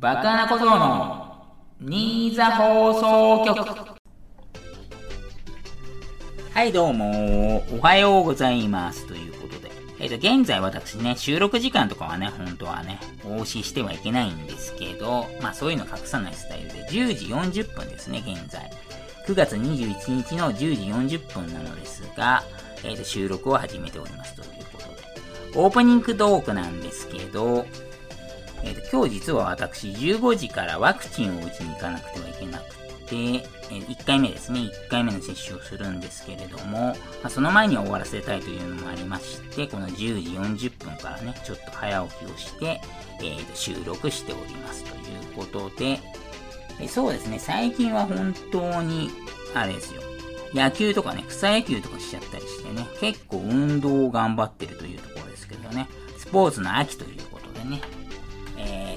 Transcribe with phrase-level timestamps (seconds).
[0.00, 1.44] バカな小僧の
[1.78, 4.00] 新座放送局。
[6.54, 9.06] はいどうもおはようございます。
[9.06, 9.70] ということで。
[9.98, 18.70] えっ、と現在私ね収録時間とかはね本当はねお教えしてはいけないんですけどまあそういうの隠さないスタイルで10時40分ですね現在。
[19.28, 22.42] 9月21日の10時40分なのですが、
[22.84, 25.58] えっ、と収録を始めておりますということで。
[25.58, 27.66] オープニングトークなんですけど、
[28.62, 32.74] えっ、と、今日実は私15時からワクチンを打ちに行かなくてはいけなく
[33.08, 39.94] て、え1回目ですね、1回目の接種をするんですけれども、まあ、その前に終わらせたいというのもありまして、この10
[40.56, 42.80] 時40分からね、ちょっと早起きをして、
[43.20, 46.00] えー、と収録しておりますということで、
[46.80, 49.10] えそうですね、最近は本当に、
[49.54, 50.02] あれですよ、
[50.54, 55.88] 野球とかね、草野球とかしちゃったりしてね、結構運動を頑張ってるというところですけどね、
[56.18, 57.80] スポーツの秋ということでね、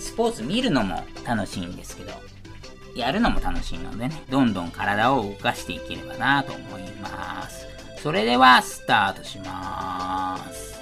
[0.04, 2.12] スポーツ見るのも楽しいんですけど、
[2.96, 7.66] やるのも楽しいのでね、どんどん体を動かしていければなと思います。
[7.98, 10.74] それでは、スタートしまーす。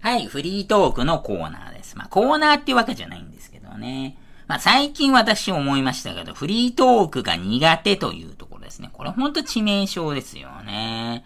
[0.00, 1.96] はい、フリートークのコーナーです。
[1.96, 4.18] まあ、コーナーっていうわけじゃないんですけどね。
[4.46, 8.90] まあ、最近私思いましたけど、フリートークが苦手というところですね。
[8.92, 11.24] これほんと致命傷ですよね。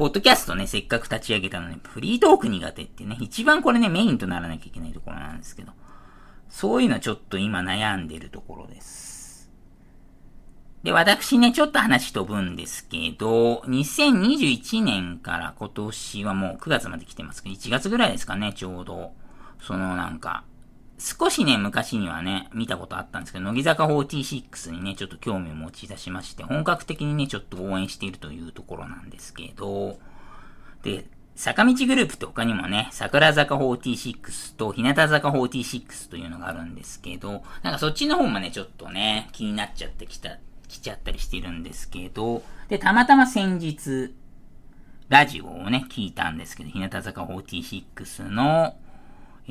[0.00, 5.72] ポッドキャストね、せっかく立ち上げたのに、フリートーク苦手ってね、一番これね、メインとならなきゃいけないところなんですけど、
[6.48, 9.50] そういうのちょっと今悩んでるところです。
[10.82, 19.12] で、私ね、ちょっと話飛ぶんですけど、2021年から今年はもう9月まで来てますけど、1月ぐらいですかね、ちょうど。
[19.60, 20.44] そのなんか、
[21.00, 29.98] 少しね、昔にはね、見たことあったんですけど、乃木坂46にね、ちょっと興味を持ち出しまして、本格的にね、ちょっと応援しているというところなんですけど、
[30.82, 31.06] で、
[31.36, 40.36] 坂道グループって他にもね、桜坂46と日向坂46というのがあるんですけど、なんかそっちの方もね、ちょっとね、気になっちゃってきた、
[40.68, 44.14] 来ちゃったりしてるんですけど、で、たまたま先日、
[45.08, 48.76] ラジオをね、聞いたんですけど、日向坂46の、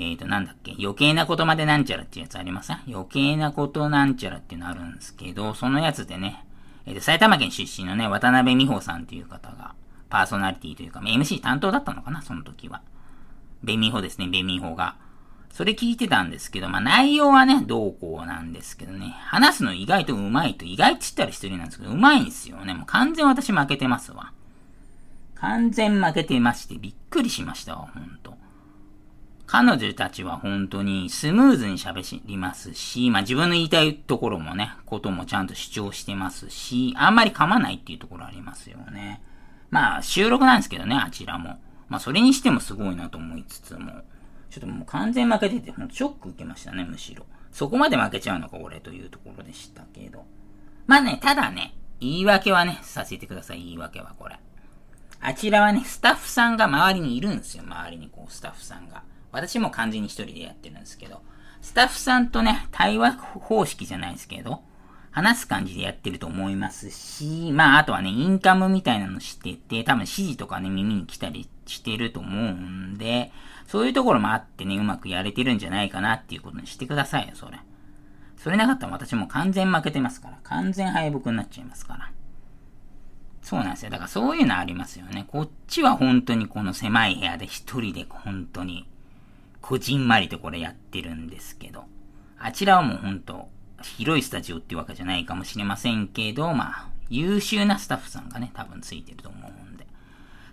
[0.01, 2.71] えっ、ー、と、なんだっけ、余計なことまでなんちゃらっていうやつあります？
[2.87, 6.45] 余計なことなんちゃらっていうのあるんですけど、そのやつでね、
[6.85, 9.75] えっ、ー、と、埼玉県出身のね、渡辺美穂さんっていう方が、
[10.09, 12.81] パーソナリティというか、MC 担当だったのかな、その時は。
[13.61, 14.95] ベミホですね、ベミホが。
[15.51, 22.73] それ聞いてたんですけど、まあ内容はね、どうこうなんですけどね、話すの意外と上手いと、意外って言ったら一人なんですけど、上手いんですよね。
[22.73, 24.31] もう完全私負けてますわ。
[25.35, 28.37] 完全負けてまして、びっくりしましたわ、ほんと。
[29.51, 39.23] 彼女たちは本当にスムーズに喋りますし、まあ自分の言いたいところもね、こともちゃんと主張してますし、あんまり噛まないっていうところありますよね。
[39.71, 41.57] まあ収録なんですけどね、あちらも。
[41.87, 44.03] まあそれにしてもすごいなと思いつつも、
[44.51, 47.25] ちょっともう完全負けてて、ほんとショック受けましたね、むしろ。
[47.51, 50.25] そこまで負けちゃうのか、俺というところでしたけど。
[50.85, 54.39] まあね、ただね、言い訳はね、させてください、言い訳はこれ。
[55.21, 59.01] あちらはね、スタッフさんが周りにいるんですよ、周りにこう、スタッフさんが。
[59.31, 61.21] 私も完全に一人でやってるんですけど、
[61.61, 64.61] スタッフさんとね、対話方式じゃないですけど、
[65.11, 73.31] 話す感じでやってると思いますし、まあ、あとはね、インカムみたいなのしてて、多分指示とかね、耳に来たりしてると思うんで、
[73.67, 77.59] そういうところもあってね、うまくやれてるんじゃないかなっていうことにしてくださいよ、それ。
[78.37, 82.11] それなかったら私も完全負けてますから、完全敗北になっちゃいますから。
[83.41, 83.89] そうなんですよ。
[83.89, 85.25] だからそういうのありますよね。
[85.27, 88.87] こっちは本当にこの狭い部屋で一人で本当に
[89.61, 91.85] こじんまりとこれやってるんですけど、
[92.37, 93.49] あちらはもうほんと、
[93.81, 99.87] 広いスタジオっていうわけじゃないかもしれませんけど、まあ、優秀なスタッフさんがね、多分ついてると思うんで、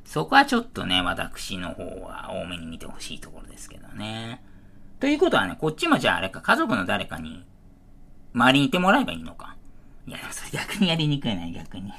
[0.05, 4.43] そこはちょっとね、私の方は多めに見てほしいところですけどね。
[5.01, 7.45] ということはね、こっちもじゃああれか、家族の誰かに、
[8.35, 9.57] 周りにいてもらえばいいのか。
[10.07, 11.93] いや、それ逆にやりにくいな、逆に。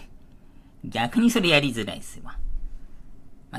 [0.86, 2.38] 逆にそれやりづらいっすわ。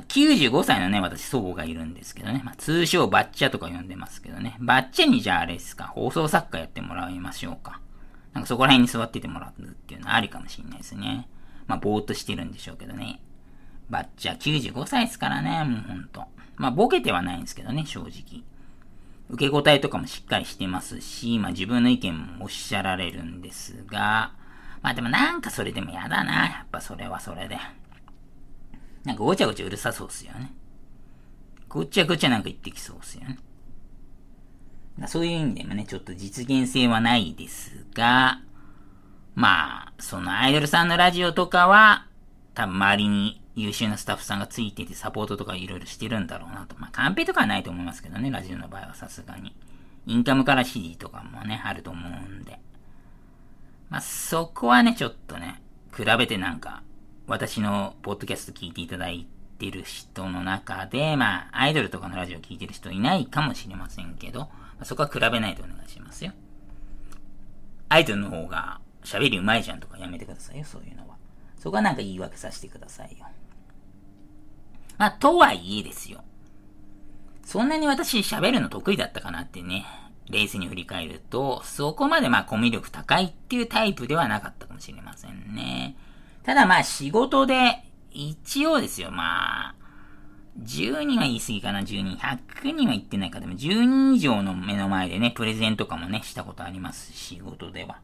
[0.07, 2.43] 95歳のね、私祖母がいるんですけどね。
[2.45, 4.57] まあ、通称バッチャとか呼んでますけどね。
[4.61, 7.81] バッチャにじゃああれですか、放送作家やってもらいましょうか。
[8.33, 11.29] なんかそこら辺に座っててもらうっていうのはありかもしれないですね。
[11.67, 13.21] まあ、ぼーっとしてるんでしょうけどね。
[13.91, 16.25] バッチャ95歳ですからね、もうほんと。
[16.57, 18.43] まあ、ボケてはないんですけどね、正直。
[19.31, 24.33] 受け答えとかもしっかりしてますし、まあ自分の意見もおっしゃられるんですが、
[24.81, 27.59] まあでもなんかそれでもやだな、やっぱそれはそれで。
[29.05, 30.53] なんかごちゃごちゃうるさそうっすよね。
[31.69, 33.39] ごちゃごちゃなんか言ってきそうっすよね。
[35.07, 38.41] そういう意味でもね、ちょっと実現性はないですが、
[39.35, 42.07] まあ、そのアイドルさんのラジオとかは、
[42.55, 46.75] 多分周りに優秀なスタッフさんがついててサポートとかいろいろしてるんだろうなと。
[46.79, 49.55] まあ、カンペとかはないと思いますけどね、ラジオの場合はさすがに。
[50.07, 52.59] インカムから指示とかもね、あると思うんで。
[53.91, 55.63] まあ、そこはね、ちょっとね、
[55.97, 56.83] 比べてなんか、
[57.29, 59.27] 私のポッドキャスト聞いていただい
[59.59, 64.49] てる人の中で、まあ、アイドルとかのラジオ聞いてる人いないかもしれませんけど、
[64.83, 66.33] そこは比べないでお願いしますよ。
[67.91, 71.17] アイドルの方が喋り上手いじゃんとかやめてくださいよ、そういうのは。
[71.59, 73.27] そこはなんか言い訳させてくださいよ。
[74.97, 76.25] まあ、とはいえですよ。
[77.45, 79.85] そんなに私喋るの得意だったかなってね、
[80.31, 85.95] 冷静に振り返ると、そこまでまあコミュ力高いっていうタイプではなかったかもしれませんね。
[86.49, 89.75] ただまあ仕事で、一応ですよ、まあ、
[90.63, 92.17] 10人は言い過ぎかな、10人。
[92.17, 93.39] 100人は言ってないか。
[93.39, 97.13] でも10人以上の目の前でね、プレゼントとかもね、したことあります。
[97.13, 97.99] 仕事では。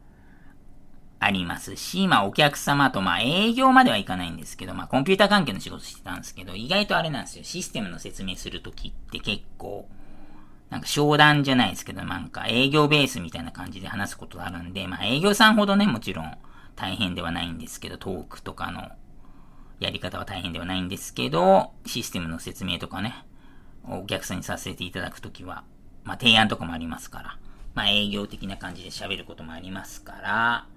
[1.17, 7.43] ありますし、まあお客様と、まあ営業まではいかないんですけど、まあコンピューター関係の仕事してたんですけど、意外とあれなんですよ。
[7.43, 9.89] システムの説明するときって結構、
[10.69, 16.37] なんか商談じゃないですけど、なんか営業ベースみたいな感じで話すことがあるんで、まあ営業さんほどね、もちろん
[16.75, 18.89] 大変ではないんですけど、トークとかの
[19.79, 23.25] やり方は大変ではないんですけど、システムの説明とかね、
[23.87, 25.63] お客さんにさせていただくときは、
[26.03, 27.37] まあ提案とかもありますから、
[27.73, 30.67] まあ営業的な感じで喋ることもありますから、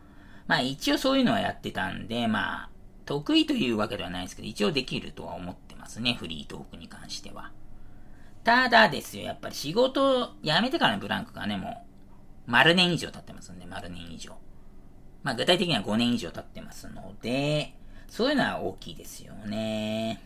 [0.47, 2.71] まあ一応そういうのはやってたんで、まあ、
[3.05, 7.50] 得意というわけではないですけど、一応できるとは思ってますね、フリートークに関しては。
[8.45, 11.87] ただですよ、やっぱり仕事を辞めてからのブランクがね、も
[12.49, 14.37] う、丸年以上経ってますんで、丸年以上。
[15.29, 17.75] まあ具体的には5年以上経ってますので、
[18.09, 20.23] そういうのは大きいですよね。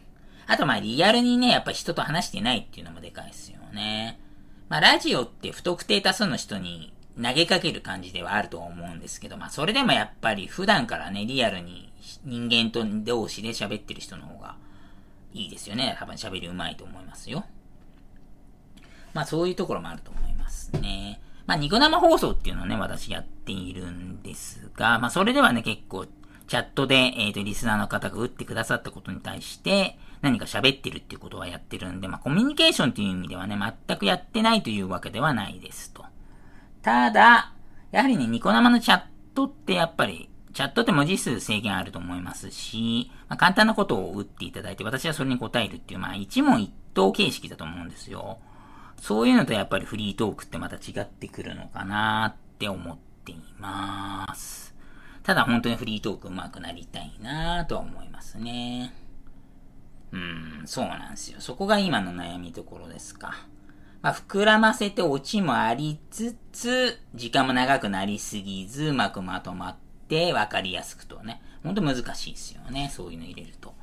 [0.47, 4.21] あとまあリアルにね、やっぱ人と話してないっていうのもでかいですよね。
[4.69, 11.93] まあラジオって不特定多数の人に投げかける感じではあると思うんですけど、まあそれでもやっぱり普段からね、リアルに
[12.25, 14.55] 人間と同士で喋ってる人の方が
[15.35, 15.97] いいですよね。
[15.99, 17.45] 多分喋り上手いと思いますよ。
[19.15, 21.21] まあそういうところもあると思いますね。
[21.47, 26.07] まあニコ生放送っていうのをね、私やっているんですが、まあそれではね、結構
[26.47, 33.57] チャットで、えっ、ー、と、リスナーの方が打ってくださったことに対して、何か喋ってるっていうことはやってるんで、まあコミュニケーションっていう意味ではね、
[33.89, 36.05] 全くやってないというわけではないですと。
[36.83, 37.53] ただ、
[37.91, 39.03] やはりね、ニコ生のチャッ
[39.35, 48.39] トってやっぱり、チャットって文字数制限あると思いますし、まあ、簡単なことを打っていただいて、私はそれに答えるっていう、まあ一問一答形式だと思うんですよ。
[49.03, 54.77] そういうのとやっぱりフリートークってまた違ってくるのかなって思っています。
[55.25, 58.95] ただ本当にフリートーク上手くなりたいなとは思いますね。
[60.13, 61.41] うん、そうなんですよ。
[61.41, 63.35] そこが今の悩みところですか。
[64.03, 69.77] まあ、膨らませてオチもありつつ、時間も長くなりすぎず、うまくまとまっ
[70.07, 71.43] て分かりやすくとね。
[71.65, 72.89] ほんと難しいですよね。
[72.95, 73.75] そういうの入れると。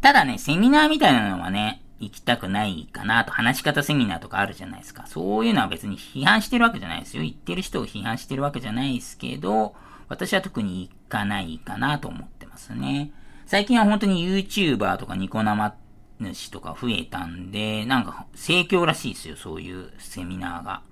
[0.00, 5.06] ただね、セミナーみたいなのはね、行きたくないかなと、話し方セミナーとかあるじゃないですか。
[5.06, 7.22] そういうのは別に批判してるわけじゃないですよ。
[7.22, 9.74] 言ってる人を批判してるわけじゃないですけど、
[10.08, 13.12] 私は特に行かないかなと思ってますね。
[13.46, 15.74] 最近は本当に YouTuber とかニコ生
[16.20, 20.82] 主とか増えたんで、なんか盛況らしいですよ、そういうセミナーが。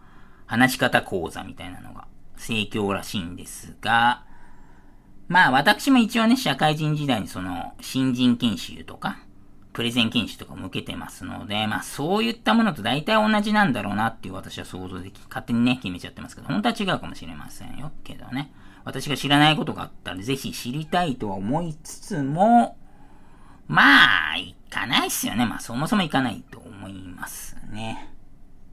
[0.46, 4.24] 話し方講座みたいなのが盛況らしいんですが、
[5.28, 9.20] まあ私も一応ね、社会人時代にその新人研修とか、
[9.80, 17.90] プレゼン研修とかも受けてますので、まあそういったものと大体同じなんだろうなっていう私は想像でき、勝手にね、決めちゃってますけど、本当は違うかもしれませんよ。
[18.04, 18.52] けどね。
[18.84, 22.76] 私が知らないことがあったらぜひ知りたいとは思いつつも、
[23.68, 25.46] まあ、行かないっすよね。
[25.46, 28.10] まあ、そもそも行かないと思いますね。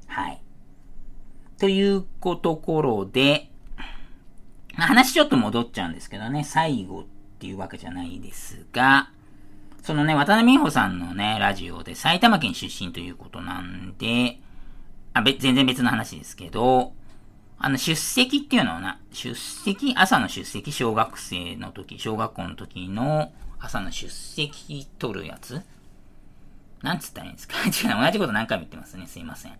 [0.08, 0.42] はい。
[1.58, 3.50] というところで、
[4.76, 7.06] ま、話ちょっと戻っちゃうんですけどね、最後っ
[7.40, 9.10] ていうわけじゃないですが、
[9.88, 14.38] そのね、渡辺美穂さんのね、ラジオで埼玉県出身ということなんで、
[15.13, 16.91] あ、べ、全然別の話ですけど、
[17.58, 25.62] あの、出席っていうのはな、出席、朝の出席、小学生の時、小学校の時の、朝の出席取るやつ？
[26.82, 27.56] なんつったらいいんですか？
[27.63, 29.08] 違う、同じこと何回も言ってますね。
[29.08, 29.53] すいません。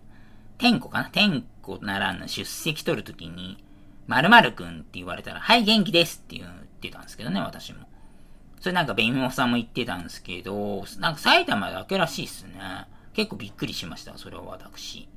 [0.58, 1.08] 天子かな？
[1.08, 3.64] 天子ならぬ出席取るときに、
[4.08, 6.50] 〇〇くんって言われたら、はい、元気ですって言っ
[6.82, 7.87] てたんですけどね、私も。
[8.60, 12.60] それなんか弁護士さんも言ってたんですけど、なんか埼玉だけらしいっすね。
[13.12, 15.08] 結構びっくりしました、それは私。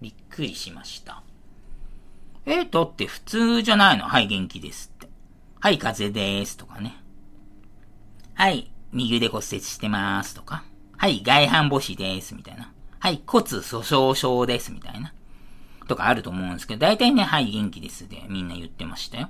[0.00, 1.22] びっくりしました。
[2.46, 4.04] えー、だって普通じゃないの？
[4.04, 5.08] はい、元気ですって。
[5.60, 6.96] はい、風邪でーすとかね。
[8.34, 10.64] はい、右腕骨折してまーすとか。
[10.96, 12.72] はい、外反母趾でーす、みたいな。
[12.98, 15.12] はい、骨粗鬆症です、みたいな。
[15.86, 19.28] とかあると思うんですけど、大体ね、はい、元気ですでみんな言ってましたよ。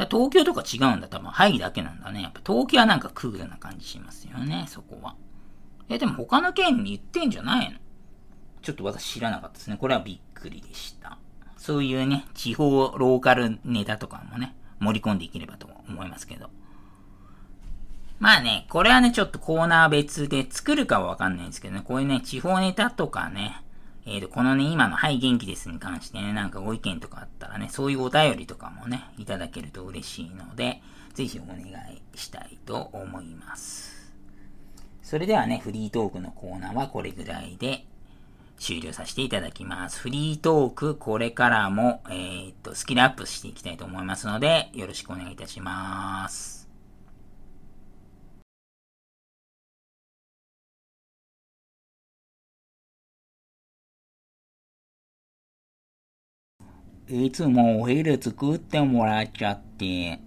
[0.00, 1.08] だ東京とか違うんだ。
[1.08, 2.22] 多分、はいだけなんだね。
[2.22, 5.14] やっぱ東京はなんかクールな感じしますよね、そこは。
[5.88, 7.78] え、でも他の県に言ってんじゃないの？
[8.62, 9.76] ちょっと私知らなかったですね。
[9.76, 11.18] これはびっくりでした。
[11.56, 16.50] そういうね、地方ローカルネタとかもね、盛り込んでいければと思いますけど。
[18.18, 23.62] まあね、これはね、ちょっとコーナー別で作るかはわかんないんですけどね、こういうね、地方ネタとかね、
[24.06, 30.82] えーと、このね、今のはい元気ですに関してね、なんかご意見とかあったらね、そういうお便りとかもね、いただけると嬉しいので、
[31.14, 34.12] ぜひお願いしたいと思います。
[35.02, 37.84] それではね、フリートークのコーナーはこれぐらいで
[38.58, 39.98] 終了させていただきます。
[39.98, 46.59] フリートーク、これからも、えー、と、スキルアップしていきたいと思いますので、よろしくお願いいたします。
[57.12, 60.20] いつもお昼作ってもらっちゃって、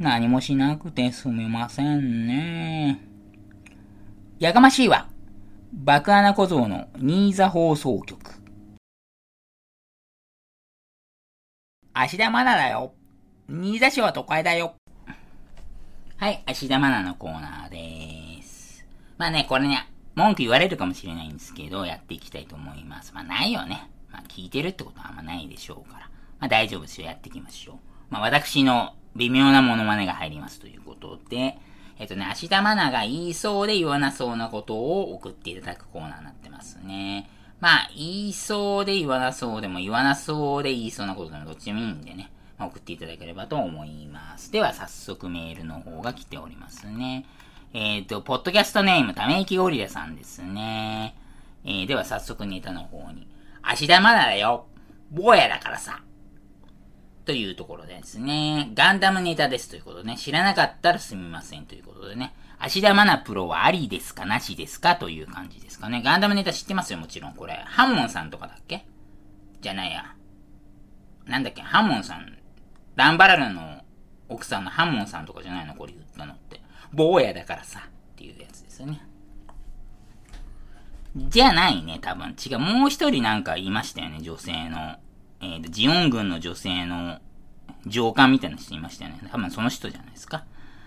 [0.00, 3.00] 何もしなくてすみませんね。
[4.40, 5.08] やかましいわ。
[5.72, 8.18] 爆穴小僧の新座放送局。
[11.94, 12.94] 芦田愛菜だよ。
[13.48, 14.74] 新座市は都会だよ。
[16.16, 18.84] はい、芦田愛菜のコーナーでーす。
[19.18, 23.14] まあね、これね、文句言われるかもしれないんですけど、やっていきたいと思います。
[23.14, 23.88] まあないよね。
[24.36, 26.08] 聞いてるってことはあんまないでしょうから。
[26.40, 27.06] まあ、大丈夫ですよ。
[27.06, 27.76] やっていきましょう。
[28.08, 31.58] まあ、私の微妙なモノマネが入りますということで、
[31.98, 37.28] えっとね、芦田愛菜が言いそうで言わなそうなことを送っていただくコーナーになってますね。
[37.60, 44.50] まあ、言いそうで言わなそうでも言わなそうで言いそうなことでもどっちでもいいんでね、まあ、送っていただければと思います。
[44.50, 47.24] では、早速メールの方が来ておりますね。
[47.72, 51.14] えっ、ー、と、ポッドキャストネーム、ため息ゴリラさんですね。
[51.64, 53.28] えー、では早速ネタの方に。
[53.62, 54.66] 芦田愛菜だよ。
[55.10, 56.02] 坊やだからさ。
[57.24, 66.02] というところですね、ガンダムネタですということでね、知らなかったらすみませんということでね、芦田愛菜プロはありですかなしですかという感じですかね。
[66.04, 67.62] ガンダムネタ知ってますよ、もちろんこれ。
[67.66, 68.84] ハンモンさんとかだっけ？
[69.60, 70.16] じゃないや。
[71.26, 72.36] なんだっけ、ハンモンさん。
[72.96, 73.82] ダンバラルの
[74.28, 75.74] 奥さんのハンモンさんとかじゃないの？
[75.74, 76.60] これ言ったのって。
[76.92, 77.82] 坊やだからさ。
[77.86, 79.00] っていうやつですよね。
[81.16, 82.34] じゃないね、多分。
[82.44, 82.58] 違う。
[82.58, 84.96] もう一人なんかいましたよね、女性の。
[85.40, 87.18] えっ、ー、と、ジオン軍の女性の
[87.86, 89.20] 上官みたいな人いましたよね。
[89.30, 90.44] 多分その人じゃないですか。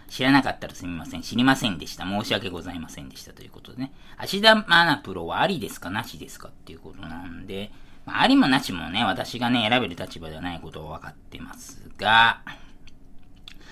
[0.08, 1.22] 知らなかったらすみません。
[1.22, 2.06] 知りませんでした。
[2.06, 3.34] 申し訳ございませんでした。
[3.34, 3.92] ということでね。
[4.18, 5.90] 芦田愛菜プロはありですか？
[5.90, 7.72] なしですかっていうことなんで、
[8.06, 12.42] まあ、ありもなしもね、私がね、選べる立場ではないことは分かってますが、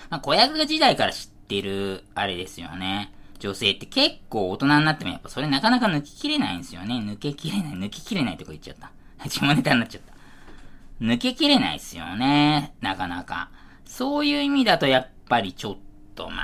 [0.10, 3.14] まあ、子役時代から知ってる、あれですよね。
[3.44, 6.96] 女性って結構大人になってもやっぱそれなかなか抜ききれないんですよね。
[6.96, 8.90] 抜けきれない、抜ききれないとか言っちゃった。
[9.30, 10.14] 下ネタになっちゃった。
[11.04, 12.74] 抜けきれないっすよね。
[12.80, 13.50] なかなか。
[13.84, 15.78] そういう意味だとやっぱりちょっ
[16.16, 16.44] とま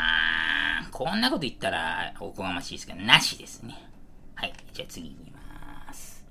[0.82, 3.82] あ、こんなこと言ったらおこがましいですけど、なしですね。
[4.36, 4.54] はい。
[4.74, 6.26] じゃあ次行きます。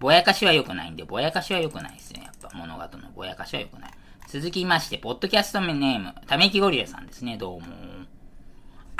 [0.00, 2.22] ぼやかしは良くないんで、ぼやかしは良くないですね。
[2.24, 3.90] やっぱ物語のぼやかしは良くない。
[4.26, 7.36] 続きまして、ポッドキャストネーム、ためきゴリラさんですね。
[7.36, 8.01] どうも。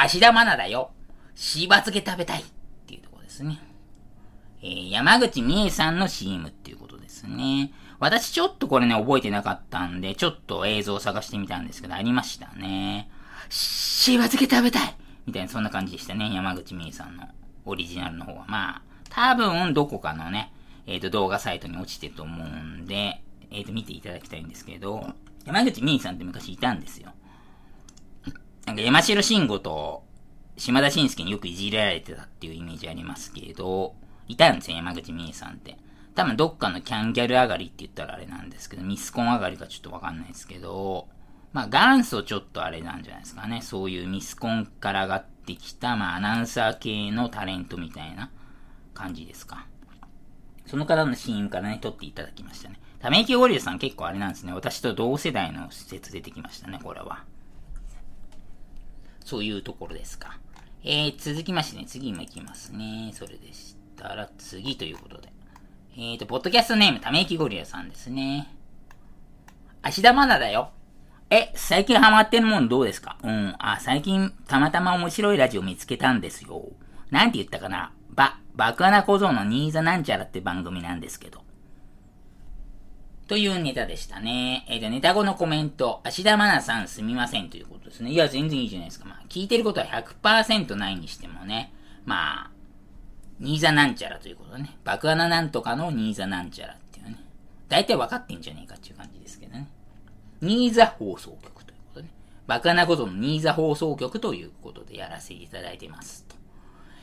[0.04, 0.90] 芦田愛菜だよ。
[1.36, 2.40] しば漬け食べたい。
[2.40, 2.44] っ
[2.86, 3.60] ていうところですね。
[4.60, 7.72] えー、山口美恵さんの CM っていうことですね。
[8.00, 13.10] 私ちょっとこれね、覚えてなかったんで、ちょっと映像を探してみたんですけど、ありましたね。
[13.48, 16.34] しば漬け食べたいみたいな、そんな感じでしたね。
[16.34, 17.28] 山口美恵さんの
[17.64, 18.44] オリジナルの方は。
[18.48, 20.52] まあ、多分どこかのね、
[20.86, 25.06] えっ、ー、と、動画サイトに落ちてると思うんで、えっ、ー、と、見ていただきたいんですけど、
[25.44, 27.12] 山口美恵さんって昔いたんですよ。
[28.66, 30.04] なんか山城慎吾と
[30.56, 33.94] 島田紳介によくいじられてたっていうイメージありますけれど、
[34.28, 35.76] いたんですよ、山口美恵さんって。
[36.14, 41.08] 多分どっかのキャンギャル上がりって言ったらあれなんですけど、ミスコン上がりかちょっとわかんないですけど、
[41.52, 43.62] まあ元祖ちょっとあれなんじゃないですかね。
[43.62, 48.30] そういうミスコンから上がってきた、まあアナウンサー系のタレントみたいな
[48.94, 49.66] 感じですか。
[50.66, 52.78] その方のシーンからね、撮っていただきましたね。
[53.00, 54.52] ため息ゴリラさん結構あれなんですね。
[54.52, 57.24] 私と同世代の施設出てきましたね、これは。
[59.24, 60.38] そういうところですか。
[60.84, 63.12] えー、続きましてね、次も行きますね。
[63.14, 65.32] それでしたら次ということで。
[65.94, 68.48] えーと、ポッドキャストネーム、ため息ゴリラさんですね。
[69.82, 70.70] 芦田愛菜だよ。
[71.30, 73.16] え、最近ハマってるもんどうですか？
[73.22, 73.54] うん。
[73.58, 76.64] あ、最近たまたま面白いラジオ見つけたんですよ。
[77.10, 81.42] なんて言ったかなば、爆穴小僧のニーザなんちゃらって番組なんですけど。
[83.32, 84.66] というネタでしたね。
[84.68, 88.10] えっ、ー、と、ネタ後のコメント、芦田愛菜さんすみませんということですね。
[88.10, 89.06] いや、全然いいじゃないですか。
[89.06, 91.72] まあ、聞いてることは100%ないにしてもね。
[92.04, 92.50] まあ、
[93.40, 94.76] ニーザなんちゃらということね。
[94.84, 97.24] 爆穴なんとかのニーザなんちゃらっていうね。
[97.70, 99.66] 大体分かってんじゃねえかっていう感じですけどね。
[100.42, 102.12] 新座放送局ということで、ね、
[102.46, 106.36] バカなことの新座放送局ということでやらせていただいてますと。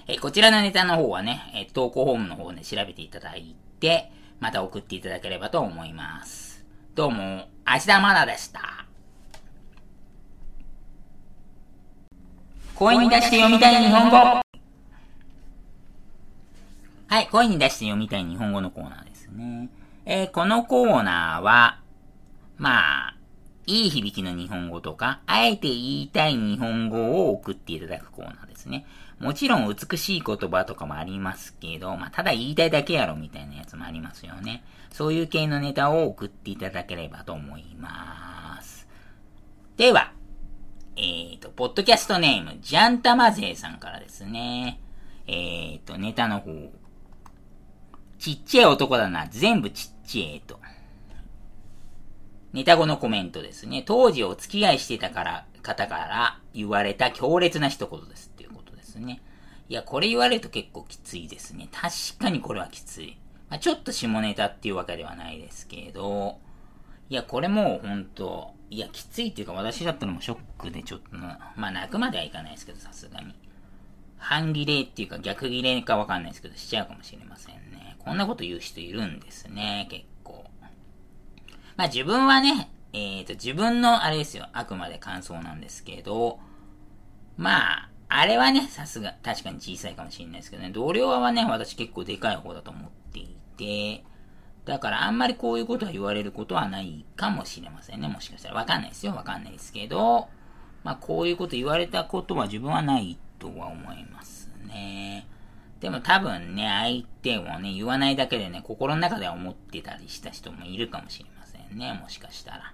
[0.05, 6.63] えこちらのネタの方はね、え投稿ホームの方で調べていただいて、また送っていただければと思います。
[6.95, 8.85] どうも、芦田愛菜でした。
[12.73, 14.41] 声に出して読みたい日本語は
[17.21, 19.69] い、声に出して読みたい日本語のコーナーですね。
[20.05, 21.81] えー、このコーナーは、
[22.57, 23.15] まあ、
[23.65, 28.85] いい響きの日本語とか、あえて言いたい日本語を送っていただくコーナーですね。
[29.19, 34.63] もちろん美しい言葉とかもありますけど、まあ、ただ言いたいだけやろみたいなやつもありますよね。
[34.91, 38.87] そういう系のネタを送っていただければと思います。
[39.75, 40.13] では、
[40.95, 44.79] え、ー、と、ポッドキャストネーム、ジャンタマゼーさんからですね。
[45.27, 46.51] え、ー、と、ネタの方。
[48.17, 50.59] ちっちゃい男だな、全部ちっちゃいと。
[52.51, 53.83] ネタ後のコメントですね。
[53.85, 58.28] 当時お付き合いしてたから、方から言われた強烈な一言です
[58.99, 59.21] ね。
[59.67, 61.69] いや、これ言われると結構きついですね。
[61.71, 63.17] 確かにこれはきつい。
[63.49, 66.39] まあ、ちょっと下ネタっていうわけではないですけど、
[67.09, 73.33] いや、これもうほんと、いや、きついっていうか私だったらもショックでちょっと、まあ泣くまではいかないですけど、さすがに。
[74.17, 77.95] 半切れっていうか逆切れかわかんないですけど、しちゃうかもしれませんね。
[77.99, 80.45] こんなこと言う人いるんですね、結構
[81.77, 86.39] まあ自分はね、えっ、ー、と、自分のあれですよ、あくまで感想なんですけど、
[87.37, 94.03] まあ、あれはね、さすが、確かに小さいかもしれないですけどね、同僚はね、私結構でかい方だと思っていて、
[94.65, 98.07] だからあんまりこういうことは言われることはないかもしれませんね。
[98.07, 99.13] もしかしたらわかんないですよ。
[99.13, 100.27] わかんないですけど、
[100.83, 105.27] まあこういうこと言われたことは自分はないとは思いますね。
[105.79, 111.77] でも多分ね、相手をね、言わないだけでね、心の中では思ってたりした人もいるかもしれません。
[111.77, 112.73] ね、もしかしたら。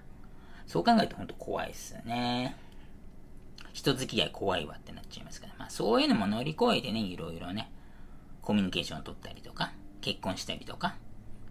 [0.66, 2.56] そう考えると本当怖いっすよね。
[3.76, 5.52] 人付き合い怖いわってなっちゃいますから。
[5.58, 7.70] まあそういうのも乗り越えてね、いろいろね、
[8.40, 10.96] コミュニケーションを取ったりとか、結婚したりとか、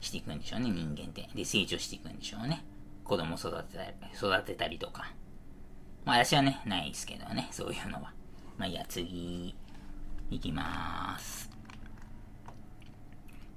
[0.02, 1.30] していくんでしょうね、人間って。
[1.36, 2.65] で、成長していくんでしょうね。
[3.04, 5.12] 子供育てたり、育てたりとか。
[6.04, 8.12] まあ私はね、ないですけどね、そういうのは。
[8.58, 9.56] まあいや、次、
[10.32, 11.52] いきまーす。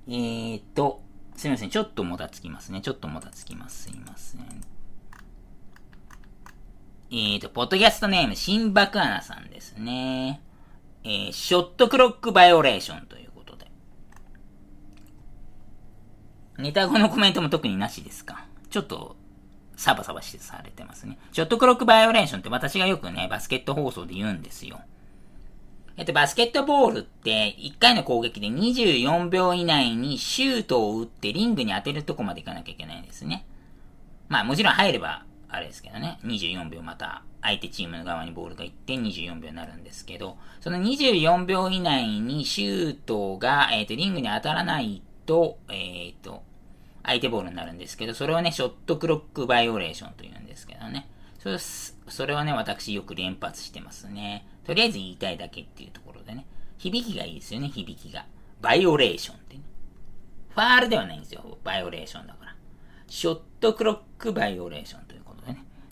[0.09, 1.01] えーと、
[1.37, 1.71] すいません。
[1.71, 2.83] ちょっともたつきますね。
[2.83, 3.85] ちょっともたつきます。
[3.85, 4.78] すいません。
[7.11, 10.43] えーと、ポッドキャストネーム、新爆アナさんですね。
[11.05, 13.67] えー、ショットクロックバイオレーションということで。
[16.59, 18.45] ネタ後のコメントも特になしですか？
[18.69, 19.17] ちょっと、
[19.75, 21.19] サバサバしてされてますね。
[21.33, 24.83] ショットクロックバイオレーションって私がよくね、バスケット放送で言うんですよ。
[25.97, 33.47] えっと、バスケットボールって、1回の攻撃で24秒以内にシュートを打ってリングに当てるとこまで行かなきゃいけないんですね。
[34.29, 46.43] まあもちろん入れば、あれですけどね、24秒また相手チームの側にボールが行って24秒になるんですけど、その24秒以内にシュートが、えっ、ー、と、リングに当たらないと、えっ、ー、と、
[47.03, 51.09] 相手ボールになるんですけど、それをね、ショットクロックバイオレーションと言うんですけどね。
[51.39, 54.47] それそれをね、私よく連発してますね。
[54.65, 56.45] とりあえず言いたいだけっていうところでね。
[56.77, 58.27] 響きがいいですよね、響きが。
[58.61, 59.63] バイオレーションってね。
[60.51, 61.59] ファールではないんですよ。
[61.65, 62.55] バイオレーションだから。
[63.07, 65.08] ショットクロックバイオレーション。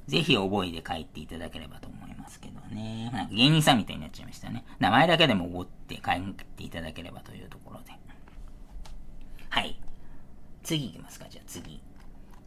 [0.07, 3.11] ぜひ覚えて書いていただければと思いますけどね。
[3.13, 4.65] なんか芸人さんみたいになっちゃいましたね。
[4.79, 7.93] 名前だけでも覚って書いていただければというところで。
[9.49, 9.79] はい。
[10.63, 11.81] 次行きますか、じゃあ次。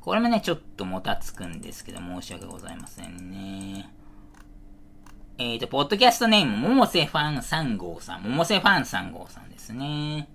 [0.01, 3.89] これもね、ちょっともたつくんですけど、申し訳ございませんね。
[5.37, 8.23] えっ、ー、と、ポッドキャストネーム、ももせファン3号さん。
[8.23, 10.29] ももせファン3号さんですね。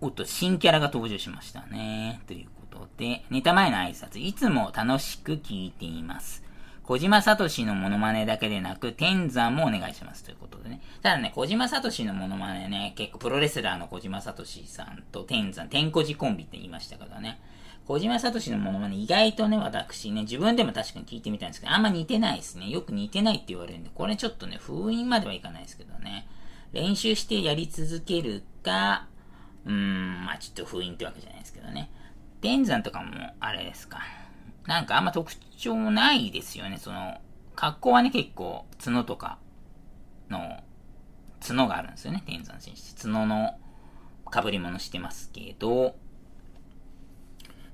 [0.00, 2.22] おっと、新キャラが登場しましたね。
[2.26, 6.47] ということで、ネタ前の挨拶、いつも楽しく聞いています。
[6.88, 10.24] 小島聡のモノマネだけでなく、天山もお願いします。
[10.24, 10.80] ということでね。
[11.02, 17.42] ただね、小島聡のモノマネね、結構プロレスラーの小島聡さんと天山、天小寺コンビって言いましたけどね。
[17.84, 22.70] 小島聡のモノマネ、意外とね、私ね、自分でも確かに聞いてみたんですけど、あんま似てないですね。
[22.70, 26.26] よく似てないって言われるんで、これちょっとね、封印まではいかないですけどね。
[26.72, 29.08] 練習してやり続けるか、
[29.66, 31.90] うーん、まあちょっと封印ってわけじゃないですけどね。
[32.40, 34.00] 天山とかも、あれですか。
[34.68, 36.76] なんかあんま特徴ないですよね。
[36.76, 37.16] その、
[37.56, 39.38] 格好はね、結構、角とか
[40.28, 40.62] の、
[41.40, 42.22] 角があるんですよね。
[42.26, 43.02] 天山選手。
[43.02, 43.54] 角の
[44.30, 45.96] 被り物してますけど、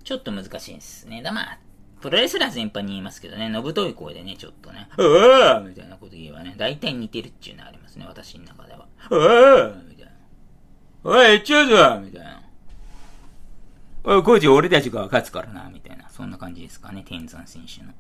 [0.04, 1.20] ちょっと難しいですね。
[1.20, 1.59] だまあ、
[2.00, 8.87] プロレスラー全般に言いますけどね、のぶとい声でね、ちょっとね、うわみたいなこと言えばね、大体似てるっていうのありますね、私の中では。
[9.11, 10.12] うわみたいな。
[11.02, 12.43] おい、ちょうぞみたいな。
[14.06, 16.10] おい、コーチ俺たちが勝つからな、みたいな。
[16.10, 17.92] そんな感じですかね、天山選手の。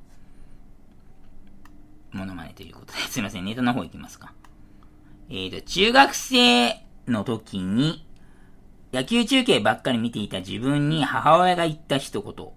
[2.12, 4.34] モノマネということで、すいません、ネタの方行きますか。
[5.30, 8.06] えーと、中学生の時に、
[8.92, 12.48] 野球中継ばっかり見ていた自分に母親が言った一言。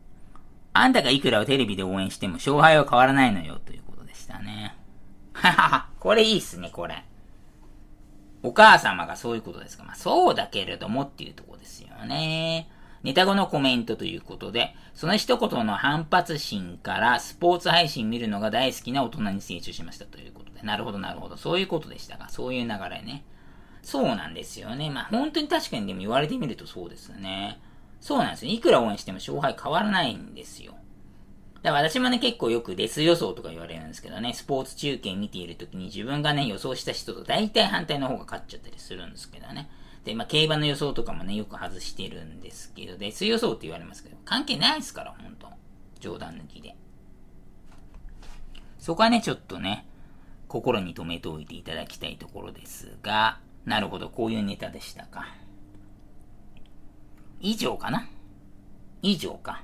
[0.73, 4.75] あんたがいくらをテレビで応援しても勝敗は変わらないのよ、ということでしたね。
[5.31, 7.05] ははは、これいいっすね、これ。
[8.43, 9.85] お母様がそういうことですか。
[9.85, 12.69] まあ、そうだけれどもっていうとこですよね。
[13.03, 20.61] ネタ後のコメントということで、その一言の反発心からスポーツ配信見るのが大好きな大人に成長しましたということで。
[20.61, 21.37] なるほど、なるほど。
[21.37, 23.23] そういうことでしたが、そういう流れね。
[23.81, 24.89] そうなんですよね。
[24.89, 27.59] まあ、本当に確かにでも言われてみるとそうですね。
[28.01, 28.51] そうなんですよ。
[28.51, 30.73] いくら応援しても勝敗変わらないんですよ。
[31.63, 39.69] だから私もね、結構よくレス予想とか言われるんですけどね、スポーツ中継見ている時に自分がね、予想した人と大体反対の方が勝っちゃったりするんですけどね。
[40.07, 45.47] で、まあ、競馬の予想とかもね、よく外してるんですけど、レス予想って言われますけど、関係ないですから、ほんと。
[45.99, 46.75] 冗談抜きで。
[48.79, 49.85] そこはね、ちょっとね、
[50.47, 55.27] 心に留めておいていただきたいところですが、なるほど、こういうネタでしたか。
[57.41, 58.07] 以上かな
[59.01, 59.63] 以上か。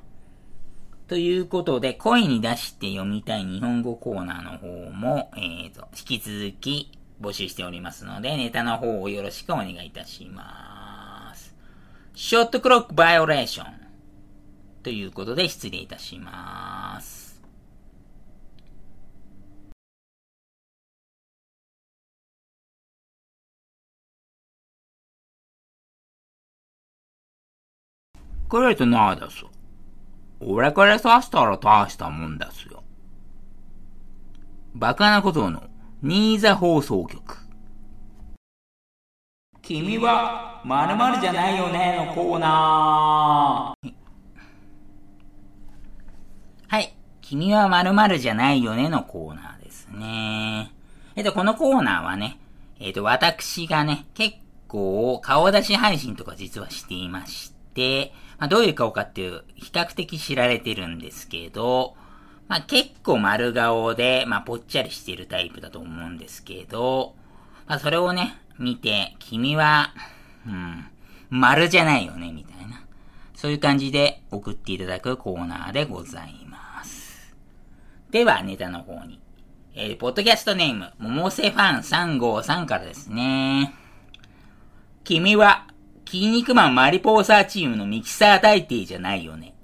[1.08, 6.92] ということで、声に出して読みたい日本語コーナーの方も、えーと、引き続き
[7.24, 11.56] 募集しておりますので、ネタの方をよろしくお願いいたします。
[12.14, 13.74] ショットクロックバイオレーション。
[14.84, 17.42] ということで失礼いたします。
[28.50, 29.44] これとないです。
[30.40, 32.84] 俺から刺したら大したもんですよ。
[34.76, 35.64] バカなことの、
[36.06, 37.22] 新座放送局。
[39.62, 43.94] 君は、〇〇じゃないよねのコーナー。
[46.68, 46.94] はい。
[47.22, 50.74] 君は〇〇じゃないよねのコーナーですね。
[51.16, 52.38] えっと、このコーナーはね、
[52.82, 54.36] えっと、私がね、結
[54.68, 61.96] 構顔出し配信とか実はしていまして、まあ、どういう顔かっていう、比較的知られてるんですけど、
[62.54, 67.16] まあ、結構丸顔で、まあ、ぽっちゃりしてるタイプだと思うんですけど、
[67.66, 69.92] まあ、それをね、見て、君は、
[70.46, 70.86] うん、
[71.32, 72.86] 丸じゃないよね、みたいな。
[73.34, 77.36] そういう感じで送っていただくコーナーでございます。
[78.12, 79.20] では、ネタの方に。
[79.74, 83.74] えー、ポッドキャストネーム、桃瀬ファン353からですね。
[85.04, 85.66] 君は
[86.06, 89.56] 筋肉マンマリポーサーチームのミキサー大帝じゃないよね。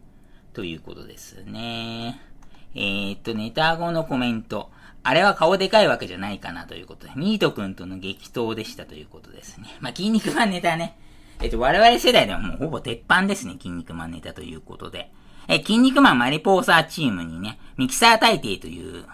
[0.53, 2.28] ということですね。
[2.75, 4.71] えー、っと、ネタ後のコメント。
[5.01, 9.67] あれは顔でかいわけじゃないかなということで、ミート君との激闘でしたということですね。
[9.79, 10.97] まあ、筋肉マンネタね。
[11.41, 15.11] えっと、我々世代ではもうほぼ鉄板ですね、筋肉マンネタということで。
[15.47, 19.05] え、筋肉マンマリポーサーチームにね、ミキサー大帝という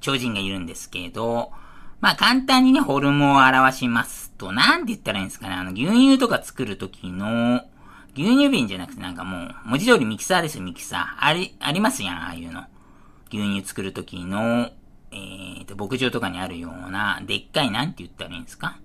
[0.00, 1.52] 超人がいるんですけど、
[2.00, 7.62] まあ簡単にね、フォルムを表しますと、なんて言ったらいいんですかね、あの、牛乳とか作るときの、
[8.14, 11.24] 牛乳瓶じゃなくてなんかもう、文字通りミキサーですよ、ミキサー。
[11.24, 12.64] あり、ありますやん、ああいうの。
[13.36, 14.70] 牛乳作るときの、
[15.10, 18.78] えーと、牧場とかにあるような、でっかい、なんて言ったらいいんですか？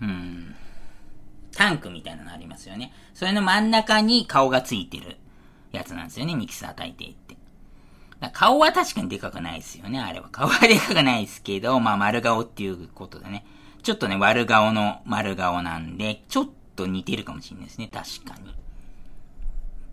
[0.00, 0.54] うん。
[1.54, 2.92] タンクみたいなのありますよね。
[3.14, 5.16] それの真ん中に顔がついてる
[5.72, 7.36] やつなんですよね、ミキサー大抵って。
[8.32, 10.28] 顔は確かにでかくないですよね、あれは。
[10.30, 13.44] 顔はでかくないですけど、まあ丸顔っていうことでね。
[13.82, 18.54] ちょっとね、悪顔の丸顔なんで、ちょっと似てるかもしれないですね、確かに。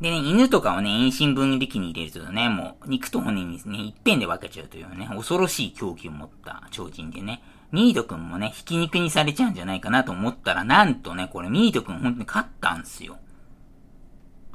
[0.02, 13.18] でね、犬とかをね、遠心分離器に入れるとね、もう、肉と骨にですね、一遍で分けちゃうというね、恐ろしい狂気を持った超人でね、ミートくんもね、ひき肉にされちゃうんじゃないかなと思ったら、なんとね、これミートくん本当に勝ったんすよ。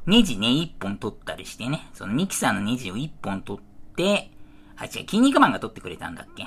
[0.06, 4.30] ネジね、一本取ったりしてね、そのミキサーのネジを一本取って、
[4.76, 6.46] あ、違う、筋肉マンが取ってくれたんだっけ？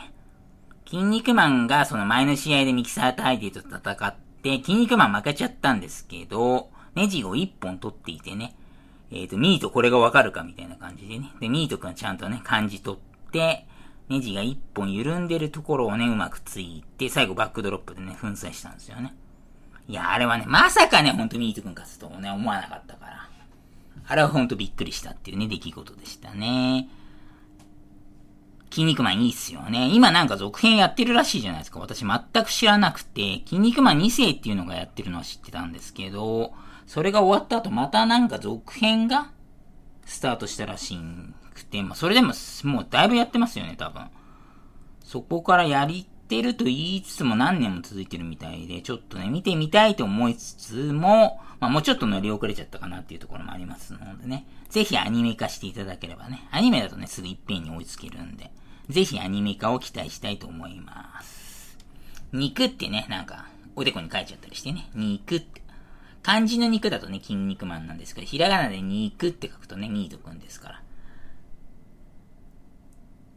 [0.86, 8.56] 筋肉マンがその前の試合でミキサータイティと戦って、筋肉マン負けちゃったんですけど、ネジを一本取っていてね、
[9.14, 11.32] えっ、ー、と、ミートこれがわかるかみたいな感じでね。
[11.40, 13.68] で、ミートくんちゃんとね、感じ取って、
[14.10, 19.14] ネジが一本緩んでるところをね、うまくついて、最後バックドロップでね、粉砕したんですよね。
[19.88, 23.30] いや、あれはね、まさかね、ほんとミートくん勝つともね、思わなかったから。
[24.06, 26.90] あれはほんとびっくりしたっていうね、出来事でしたね。
[28.74, 29.92] 筋肉マンいいっすよね。
[29.94, 31.80] 今なんか続編やってるらしいじゃないですか。
[31.80, 36.54] 私全く知らなくて、筋肉マン2世っていうのがやってるのは知ってたんですけど、
[36.88, 39.30] それが終わった後またなんか続編が
[40.06, 40.98] スタートしたらし
[41.54, 42.34] くて、まあそれでも
[42.64, 44.08] もうだいぶやってますよね、多分。
[45.04, 54.48] そこからやりてると言いつつも何年も続いてるみたいで、ちょっとね、見てみたいと思いつつも、まあもうちょっと乗り遅れちゃったかなっていうところもありますのでね。
[54.70, 56.48] ぜひアニメ化していただければね。
[56.50, 58.52] アニメだとね、すぐいっぺんに追いつけるんで。
[58.90, 61.78] ぜひアニメ化を期待したいと思います。
[62.32, 65.62] 肉ってね、なんか、おでこに書いちゃったりしてね、肉って。
[66.22, 70.82] 漢字の肉だとね、筋肉マンなんですけど、ひらがなで肉って書くとね、ミートくんですから。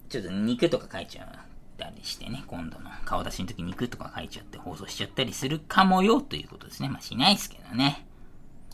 [0.09, 1.29] ちょっと肉とか書いちゃっ
[1.77, 6.89] たりしてね、今度の顔出しの時肉とか書いちゃって放送しちゃったりするかもよということですね。
[6.89, 8.07] まあしないですけどね。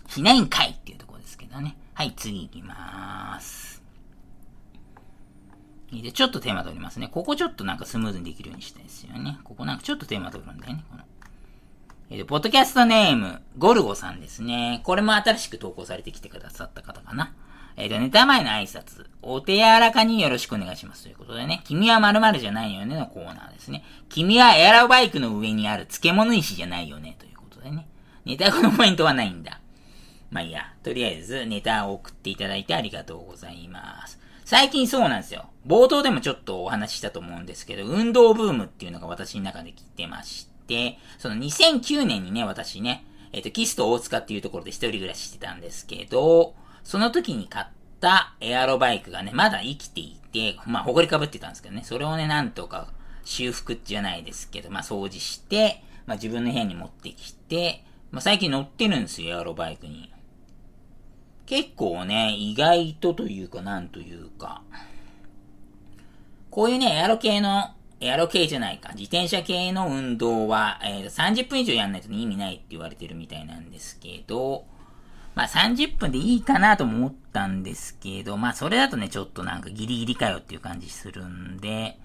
[0.08, 1.76] しないんかいっていうところですけどね。
[1.94, 3.71] はい、次行きまーす。
[6.00, 7.08] で、ちょっとテーマ取りますね。
[7.08, 9.38] ここちょっとなんかスムーズにできるようにしたいですよね。
[9.44, 10.84] ここなんかちょっとテーマ取るんだよね。
[10.90, 11.02] この
[12.14, 14.82] えー、ポッドキャストネーム、ゴルゴさんですね。
[14.84, 17.34] これも新しく投稿されてきてくださった方かな。
[17.76, 23.82] えっ、ー、と、ネタ前の挨拶、お手柔らかによろしくお願いしますということでね、君は〇〇じゃないよねのコーナーですね。
[24.10, 27.88] 君はエアロバイクの上にある漬物石じゃないよねということでね。
[28.26, 29.60] ネタ後のポイントはないんだ。
[30.30, 34.21] まあいいや、とりあえずネタを送っていただいてありがとうございます。
[34.52, 35.46] 最近そうなんですよ。
[35.66, 47.66] 冒頭でもちょっとお話ししたと思うんですけど、運動ブームっていうのが私の中で来てまして、その2009年にね、私ね、えっ、ー、と、キスと大塚っていうところで一人暮らししてたんですけど、その時に買っ
[47.98, 52.88] たエアロバイクがね、まだ生きていて、まあ、埃かぶってたんですけどね、それをね、なんとか
[53.24, 60.11] 修復じゃないですけど、まあ、掃除して、まあ、自分の部屋に持ってきて、まあ、最近乗ってるんですよ、エアロバイクに。
[61.52, 64.62] 結構ね、意外とというか、なんというか、
[66.50, 74.64] こういうね、エアロ系の、エアロ系じゃないか、自転車系の運動は、えー、30分以上やんないと、意味ないって言われてるみたいなんですけど、
[75.34, 81.98] まあ30分でいいかなと思ったんですけど、まあそれだとね、ちょっとなんかギリギリかよっていう感じするんで、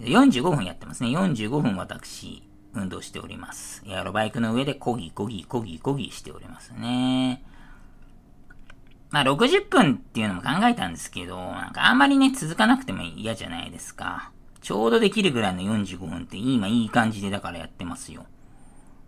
[0.00, 1.10] 45分やってますね。
[1.10, 3.82] 45分私、運動しております。
[3.86, 7.42] エアロバイクの上でコギコギコギコギしておりますね。
[9.10, 14.30] まあ60分っていうのも考えたんですけど、なんかあんまりね、続かなくても嫌じゃないですか。
[14.60, 18.26] ちょうどできるぐらいの45分って今いい感じでだからやってますよ。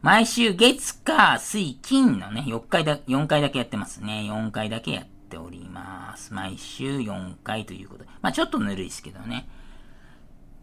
[0.03, 4.29] 毎週月、火、水、金のね、4回だ、4回だけやってますね。
[4.31, 6.33] 4回だけやっております。
[6.33, 8.11] 毎週4回ということで。
[8.23, 9.49] まあちょっとぬるいですけどね。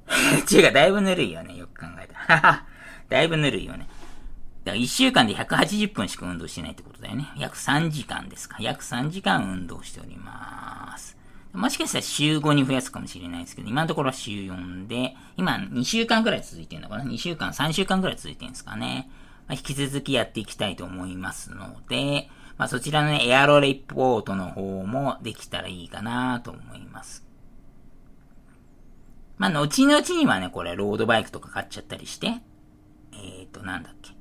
[0.52, 1.58] 違う、だいぶぬるいよね。
[1.58, 2.66] よく考えたら。
[3.10, 3.88] だいぶぬるいよね。
[4.64, 7.28] だから1週間で180分しか運動してないってことだよね。
[7.38, 8.58] 約3時間ですか。
[8.60, 11.18] 約3時間運動しております。
[11.54, 19.10] もしかしたら週5に増やすかもしれないですけど、今のところは週4で、今2週間くらい続いてるのかな ?2 週間、3週間くらい続いてるんですかね。
[19.48, 27.26] まあ、引き続きやっていきたいと思いますので、まあ、そちらのね、エアロレポートの方もできたらいいかなと思います。
[29.38, 34.12] まあ、後々にはね、これ、ロードバイクとか買っちゃったりして、えっ、ー、と、なんだっけ。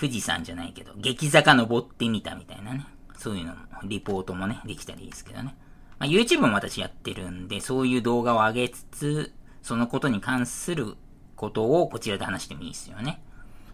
[0.00, 2.86] 富士山じゃないけど、激坂登ってみたみたいなね。
[3.18, 5.54] そういうのも、リポートもね、できたらいいですけどね。
[5.98, 10.96] まあ、YouTube も私やってるんで、そういう動画を上げつつ、そのことに関する
[11.36, 13.22] ことをこちらで話してもいいですよね。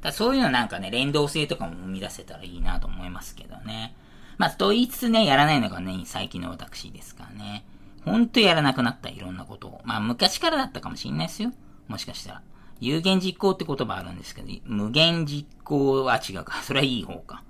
[0.02, 3.94] だそういうのなんかね、連動性とかも生み出せたらいいなと思いますけどね。
[4.36, 7.64] まあ、と言いつつね、やらないのがね、最近の私ですからね。
[8.04, 9.80] ほんとやらなくなったいろんなことを。
[9.84, 11.52] まあ、昔からだったかもしんないですよ。
[11.86, 12.42] もしかしたら。
[12.80, 16.60] 有限実行って言葉あるんですけど、無限実行は違うか。
[16.64, 17.42] それはいい方か。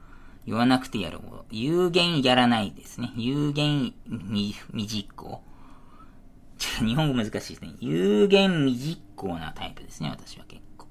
[0.46, 1.44] 言わなくてやる方。
[1.50, 3.12] 有限やらないですね。
[3.16, 4.54] 有限未
[4.86, 5.42] 実行。
[6.84, 7.74] 日本語難しいですね。
[7.80, 10.86] 有限未実行なタイプですね、私は結構。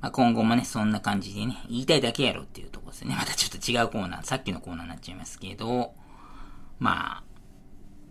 [0.00, 3.14] まあ、今後もね、そんな感じでね、言いたいだけやろうっていうところですね。
[3.14, 5.94] またちょっと違うコーナー、さっきのコーナーになっちゃいますけど、
[6.78, 7.22] まあ、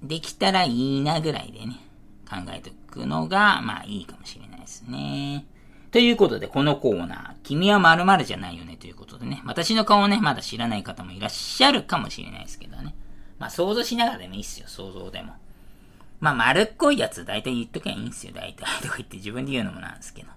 [0.03, 1.79] できたらいいなぐらいでね、
[2.27, 5.45] 考えておくのが、まあいいかもしれないですね。
[5.91, 12.93] ということで、このコーナー、君は〇〇じゃないよねということでね、私の顔をね、まだ知らない方もいらっしゃるかもしれないですけどね。
[13.39, 15.33] まあ想像しながらでもいいっすよ、想像でも。
[16.19, 18.65] まあ丸っこいやつ大体言っときゃいいんすよ、大体。
[18.81, 20.29] とか言って自分で言うのもなんですけど。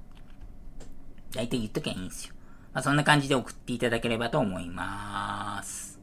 [1.33, 2.35] 大体言っときゃいいんすよ。
[2.73, 5.99] まあそんな感じで送っていただければと思います。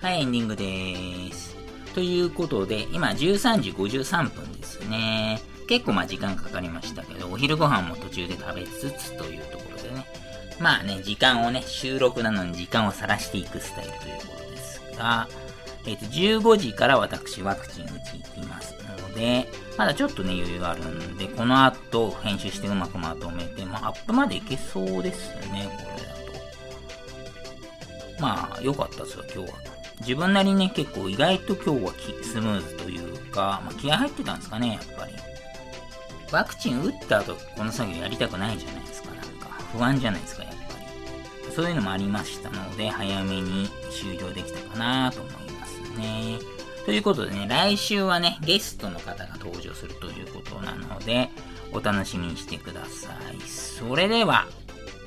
[0.00, 1.51] はい、エンディングでーす。
[1.94, 5.40] ということで、今13時53分ですね。
[5.68, 10.06] 結構まあ時間かかりましたけど、お昼ご飯も途中で食べつつというところでね。
[10.58, 15.28] まあね、時間をね、収録なのに時間を晒していくスタイルということですが、
[15.86, 17.92] えっ、と、15時から私ワクチン打ち
[18.36, 18.74] 行きます
[19.12, 26.12] ので、まだちょっとね、余裕があるんで、この後編集してうまくまとめて、まあ、アップまでいけそうですね、これだ
[28.16, 28.22] と。
[28.22, 29.71] まあ、良かったですよ、今日は。
[30.00, 35.12] 自分なりにね、結構意外と今日はスムーズというか、まあ、気合入ってたんですかね、やっぱり。
[36.32, 39.48] ワクチン打った後、この作業やりたくないじゃないですか、なんか。
[39.72, 40.58] 不安じゃないですか、やっぱ
[41.46, 41.52] り。
[41.54, 46.38] そういうのもありましたので、早めに終了できたかなと思いますね。
[46.84, 51.28] ということでね、来週はね、ゲストの方が登場するということなので、
[51.72, 53.40] お楽しみにしてください。
[53.48, 54.46] それでは、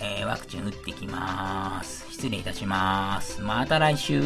[0.05, 2.05] えー、ワクチン打ってきます。
[2.11, 3.41] 失礼いたします。
[3.41, 4.21] また来週